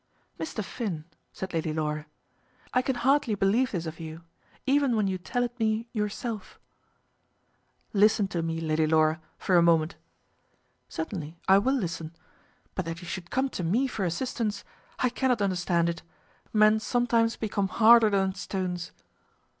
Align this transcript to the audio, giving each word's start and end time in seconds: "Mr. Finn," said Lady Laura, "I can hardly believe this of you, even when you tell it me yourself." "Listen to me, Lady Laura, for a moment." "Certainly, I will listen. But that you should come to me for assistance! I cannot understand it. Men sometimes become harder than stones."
"Mr. 0.39 0.63
Finn," 0.63 1.05
said 1.31 1.53
Lady 1.53 1.71
Laura, 1.71 2.07
"I 2.73 2.81
can 2.81 2.95
hardly 2.95 3.35
believe 3.35 3.69
this 3.69 3.85
of 3.85 3.99
you, 3.99 4.23
even 4.65 4.95
when 4.95 5.05
you 5.05 5.19
tell 5.19 5.43
it 5.43 5.59
me 5.59 5.87
yourself." 5.93 6.59
"Listen 7.93 8.27
to 8.29 8.41
me, 8.41 8.59
Lady 8.59 8.87
Laura, 8.87 9.21
for 9.37 9.57
a 9.57 9.61
moment." 9.61 9.97
"Certainly, 10.89 11.37
I 11.47 11.59
will 11.59 11.75
listen. 11.75 12.15
But 12.73 12.85
that 12.85 13.01
you 13.03 13.07
should 13.07 13.29
come 13.29 13.47
to 13.49 13.63
me 13.63 13.85
for 13.85 14.03
assistance! 14.03 14.63
I 14.97 15.09
cannot 15.11 15.39
understand 15.39 15.87
it. 15.87 16.01
Men 16.51 16.79
sometimes 16.79 17.35
become 17.35 17.67
harder 17.67 18.09
than 18.09 18.33
stones." 18.33 18.91